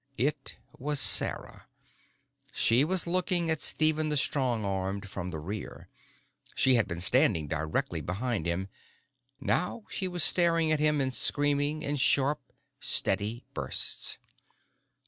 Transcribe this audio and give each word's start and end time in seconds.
It 0.17 0.57
was 0.79 0.99
Sarah. 0.99 1.67
She 2.51 2.83
was 2.83 3.05
looking 3.05 3.51
at 3.51 3.61
Stephen 3.61 4.09
the 4.09 4.17
Strong 4.17 4.65
Armed 4.65 5.07
from 5.07 5.29
the 5.29 5.37
rear. 5.37 5.89
She 6.55 6.73
had 6.73 6.87
been 6.87 6.99
standing 6.99 7.45
directly 7.47 8.01
behind 8.01 8.47
him. 8.47 8.67
Now 9.39 9.83
she 9.91 10.07
was 10.07 10.23
staring 10.23 10.71
at 10.71 10.79
him 10.79 11.01
and 11.01 11.13
screaming 11.13 11.83
in 11.83 11.97
sharp 11.97 12.41
steady 12.79 13.43
bursts. 13.53 14.17